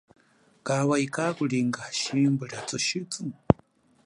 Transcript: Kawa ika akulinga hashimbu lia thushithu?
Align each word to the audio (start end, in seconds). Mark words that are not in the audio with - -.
Kawa 0.65 0.95
ika 1.05 1.21
akulinga 1.29 1.79
hashimbu 1.87 2.43
lia 2.49 2.61
thushithu? 2.67 3.23